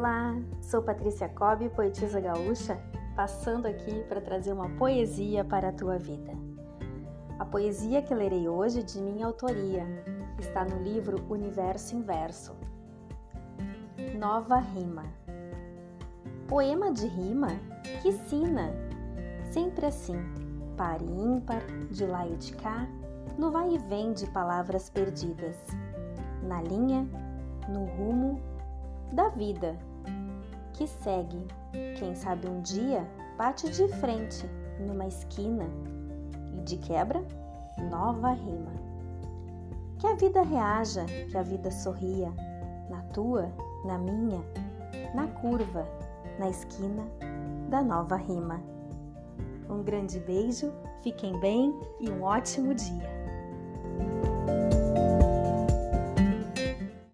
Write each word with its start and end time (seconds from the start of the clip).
Olá, 0.00 0.34
sou 0.62 0.80
Patrícia 0.80 1.28
Cobb, 1.28 1.68
poetisa 1.76 2.18
gaúcha, 2.22 2.80
passando 3.14 3.66
aqui 3.66 4.02
para 4.08 4.18
trazer 4.18 4.50
uma 4.50 4.70
poesia 4.70 5.44
para 5.44 5.68
a 5.68 5.72
tua 5.72 5.98
vida. 5.98 6.32
A 7.38 7.44
poesia 7.44 8.00
que 8.00 8.14
lerei 8.14 8.48
hoje 8.48 8.82
de 8.82 8.98
minha 8.98 9.26
autoria 9.26 9.84
está 10.38 10.64
no 10.64 10.82
livro 10.82 11.22
Universo 11.28 11.94
Inverso. 11.94 12.56
Nova 14.18 14.56
Rima. 14.56 15.04
Poema 16.48 16.90
de 16.90 17.06
rima 17.06 17.48
que 18.00 18.10
sina, 18.10 18.72
sempre 19.52 19.84
assim, 19.84 20.16
par 20.78 21.02
e 21.02 21.04
ímpar, 21.04 21.60
de 21.90 22.06
lá 22.06 22.26
e 22.26 22.36
de 22.36 22.54
cá, 22.54 22.88
no 23.36 23.50
vai 23.50 23.74
e 23.74 23.76
vem 23.76 24.14
de 24.14 24.26
palavras 24.30 24.88
perdidas, 24.88 25.58
na 26.42 26.62
linha, 26.62 27.06
no 27.68 27.84
rumo 27.84 28.40
da 29.12 29.28
vida 29.28 29.76
que 30.80 30.86
segue. 30.86 31.46
Quem 31.98 32.14
sabe 32.14 32.48
um 32.48 32.62
dia 32.62 33.06
bate 33.36 33.68
de 33.68 33.86
frente 33.98 34.48
numa 34.80 35.06
esquina 35.06 35.66
e 36.56 36.62
de 36.62 36.78
quebra, 36.78 37.22
nova 37.90 38.32
rima. 38.32 38.72
Que 39.98 40.06
a 40.06 40.14
vida 40.14 40.40
reaja, 40.40 41.04
que 41.04 41.36
a 41.36 41.42
vida 41.42 41.70
sorria, 41.70 42.32
na 42.88 43.02
tua, 43.12 43.52
na 43.84 43.98
minha, 43.98 44.42
na 45.14 45.26
curva, 45.26 45.86
na 46.38 46.48
esquina 46.48 47.06
da 47.68 47.82
nova 47.82 48.16
rima. 48.16 48.62
Um 49.68 49.82
grande 49.82 50.18
beijo, 50.20 50.72
fiquem 51.02 51.38
bem 51.40 51.78
e 52.00 52.08
um 52.08 52.22
ótimo 52.22 52.72
dia! 52.74 53.19